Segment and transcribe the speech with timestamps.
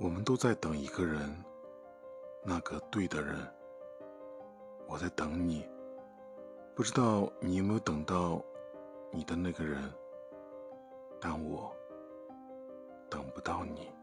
[0.00, 1.44] 我们都在等一个人
[2.44, 3.36] 那个对的人
[4.86, 5.68] 我在等你。
[6.72, 8.40] 不知道你有没有等到
[9.10, 9.82] 你的那个人
[11.20, 11.74] 但我
[13.10, 13.97] 等不到你。